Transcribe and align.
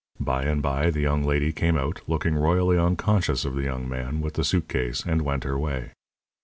By 0.19 0.45
and 0.45 0.63
by 0.63 0.89
the 0.89 1.01
young 1.01 1.21
lady 1.23 1.51
came 1.53 1.77
out, 1.77 2.01
looking 2.07 2.33
royally 2.33 2.75
unconscious 2.75 3.45
of 3.45 3.53
the 3.53 3.61
young 3.65 3.87
man 3.87 4.19
with 4.19 4.33
the 4.33 4.43
suit 4.43 4.67
case, 4.67 5.03
and 5.05 5.21
went 5.21 5.43
her 5.43 5.59
way. 5.59 5.91